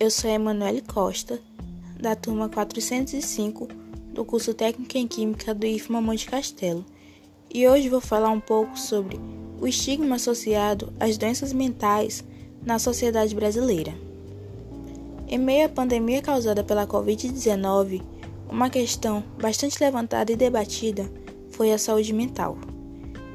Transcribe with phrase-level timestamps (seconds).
[0.00, 1.38] eu sou Emanuele Costa,
[2.00, 3.68] da turma 405
[4.14, 6.82] do curso Técnico em Química do IFMA Monte Castelo,
[7.52, 9.20] e hoje vou falar um pouco sobre
[9.60, 12.24] o estigma associado às doenças mentais
[12.64, 13.92] na sociedade brasileira.
[15.28, 18.02] Em meio à pandemia causada pela Covid-19,
[18.48, 21.12] uma questão bastante levantada e debatida
[21.50, 22.56] foi a saúde mental.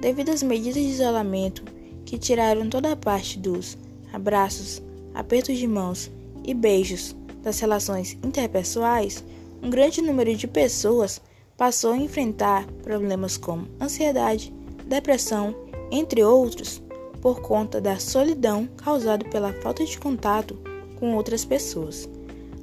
[0.00, 1.62] Devido às medidas de isolamento
[2.06, 3.76] que tiraram toda a parte dos
[4.14, 4.82] abraços,
[5.14, 6.10] apertos de mãos
[6.44, 9.24] e beijos das relações interpessoais,
[9.62, 11.20] um grande número de pessoas
[11.56, 14.52] passou a enfrentar problemas como ansiedade,
[14.86, 15.54] depressão,
[15.90, 16.82] entre outros,
[17.20, 20.58] por conta da solidão causada pela falta de contato
[20.98, 22.08] com outras pessoas.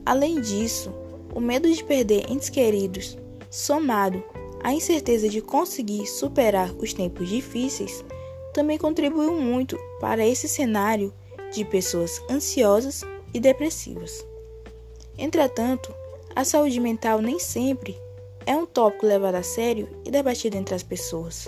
[0.05, 0.91] Além disso,
[1.33, 3.17] o medo de perder entes queridos,
[3.49, 4.23] somado
[4.63, 8.03] à incerteza de conseguir superar os tempos difíceis,
[8.53, 11.13] também contribuiu muito para esse cenário
[11.51, 14.25] de pessoas ansiosas e depressivas.
[15.17, 15.93] Entretanto,
[16.35, 17.97] a saúde mental nem sempre
[18.45, 21.47] é um tópico levado a sério e debatido entre as pessoas.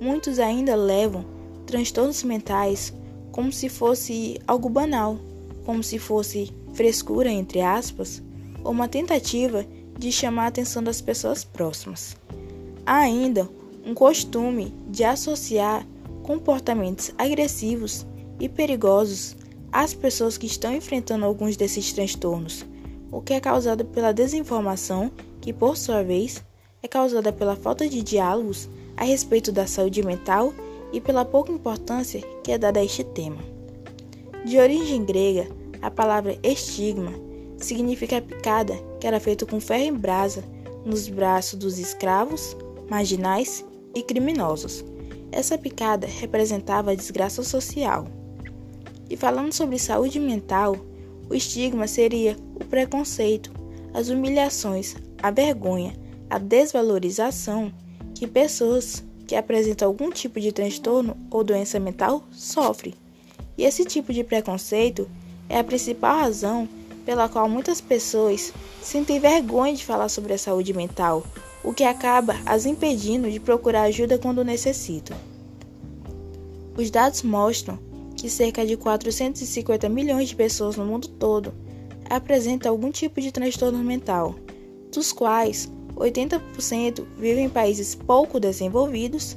[0.00, 1.24] Muitos ainda levam
[1.66, 2.92] transtornos mentais
[3.32, 5.18] como se fosse algo banal,
[5.64, 8.22] como se fosse frescura, entre aspas,
[8.62, 9.64] ou uma tentativa
[9.98, 12.16] de chamar a atenção das pessoas próximas.
[12.84, 13.48] Há ainda
[13.84, 15.86] um costume de associar
[16.22, 18.06] comportamentos agressivos
[18.38, 19.36] e perigosos
[19.76, 22.64] às pessoas que estão enfrentando alguns desses transtornos,
[23.12, 26.42] o que é causado pela desinformação, que por sua vez
[26.82, 30.54] é causada pela falta de diálogos a respeito da saúde mental
[30.94, 33.36] e pela pouca importância que é dada a este tema.
[34.46, 35.46] De origem grega,
[35.82, 37.12] a palavra estigma
[37.58, 40.42] significa picada que era feita com ferro em brasa
[40.86, 42.56] nos braços dos escravos,
[42.88, 43.62] marginais
[43.94, 44.82] e criminosos.
[45.30, 48.06] Essa picada representava a desgraça social.
[49.08, 50.76] E falando sobre saúde mental,
[51.28, 53.50] o estigma seria o preconceito,
[53.94, 55.94] as humilhações, a vergonha,
[56.28, 57.72] a desvalorização
[58.14, 62.94] que pessoas que apresentam algum tipo de transtorno ou doença mental sofrem.
[63.58, 65.08] E esse tipo de preconceito
[65.48, 66.68] é a principal razão
[67.04, 68.52] pela qual muitas pessoas
[68.82, 71.24] sentem vergonha de falar sobre a saúde mental,
[71.62, 75.16] o que acaba as impedindo de procurar ajuda quando necessitam.
[76.76, 77.78] Os dados mostram
[78.16, 81.52] que cerca de 450 milhões de pessoas no mundo todo
[82.08, 84.34] apresentam algum tipo de transtorno mental,
[84.92, 89.36] dos quais 80% vivem em países pouco desenvolvidos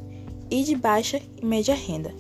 [0.50, 2.14] e de baixa e média renda.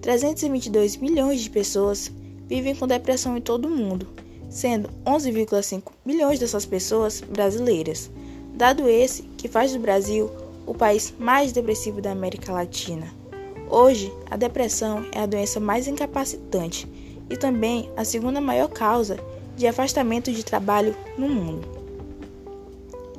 [0.00, 2.10] 322 milhões de pessoas
[2.46, 4.08] vivem com depressão em todo o mundo,
[4.48, 8.10] sendo 11,5 milhões dessas pessoas brasileiras,
[8.54, 10.30] dado esse que faz do Brasil
[10.66, 13.19] o país mais depressivo da América Latina.
[13.70, 16.88] Hoje, a depressão é a doença mais incapacitante
[17.30, 19.16] e também a segunda maior causa
[19.56, 21.68] de afastamento de trabalho no mundo.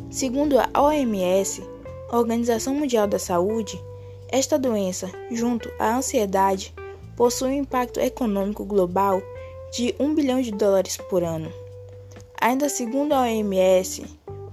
[0.09, 1.63] Segundo a OMS,
[2.09, 3.81] a Organização Mundial da Saúde,
[4.27, 6.73] esta doença, junto à ansiedade,
[7.15, 9.21] possui um impacto econômico global
[9.71, 11.49] de 1 bilhão de dólares por ano.
[12.41, 14.03] Ainda segundo a OMS,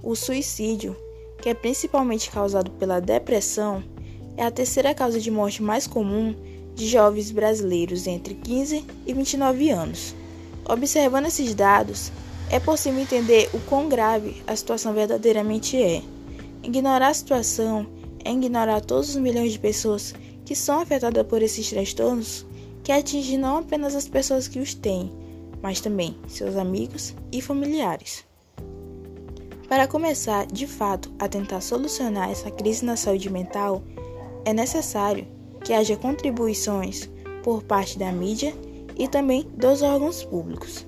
[0.01, 0.95] o suicídio,
[1.41, 3.83] que é principalmente causado pela depressão,
[4.39, 6.33] é a terceira causa de morte mais comum
[6.73, 10.15] de jovens brasileiros entre 15 e 29 anos.
[10.63, 12.09] Observando esses dados,
[12.49, 16.01] é possível entender o quão grave a situação verdadeiramente é.
[16.63, 17.85] Ignorar a situação
[18.23, 22.45] é ignorar todos os milhões de pessoas que são afetadas por esses transtornos,
[22.81, 25.11] que atingem não apenas as pessoas que os têm,
[25.61, 28.23] mas também seus amigos e familiares.
[29.67, 33.83] Para começar, de fato, a tentar solucionar essa crise na saúde mental,
[34.45, 35.27] é necessário
[35.63, 37.09] que haja contribuições
[37.43, 38.53] por parte da mídia
[38.97, 40.85] e também dos órgãos públicos.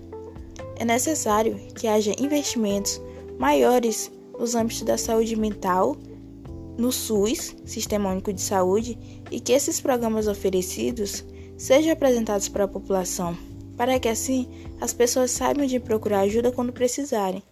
[0.77, 3.01] É necessário que haja investimentos
[3.37, 5.95] maiores nos âmbitos da saúde mental,
[6.77, 8.97] no SUS, Sistema Único de Saúde,
[9.29, 11.23] e que esses programas oferecidos
[11.57, 13.37] sejam apresentados para a população,
[13.77, 14.47] para que assim
[14.79, 17.43] as pessoas saibam de procurar ajuda quando precisarem.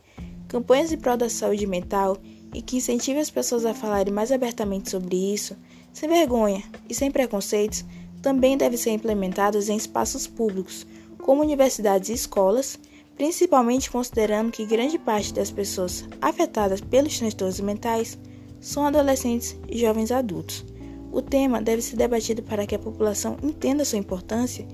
[0.47, 2.17] Campanhas em prol da saúde mental
[2.53, 5.55] e que incentive as pessoas a falarem mais abertamente sobre isso
[5.93, 7.85] sem vergonha e sem preconceitos,
[8.21, 10.85] também devem ser implementados em espaços públicos,
[11.21, 12.79] como universidades e escolas,
[13.15, 18.17] principalmente considerando que grande parte das pessoas afetadas pelos transtornos mentais
[18.59, 20.65] são adolescentes e jovens adultos.
[21.11, 24.67] O tema deve ser debatido para que a população entenda sua importância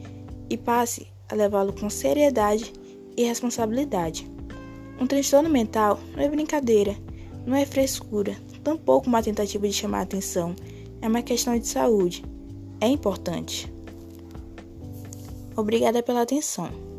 [0.50, 2.74] e passe a levá-lo com seriedade
[3.16, 4.30] e responsabilidade.
[5.00, 6.96] Um transtorno mental não é brincadeira,
[7.46, 10.56] não é frescura, tampouco uma tentativa de chamar atenção
[11.06, 12.26] é uma questão de saúde.
[12.82, 13.72] É importante.
[15.56, 16.95] Obrigada pela atenção.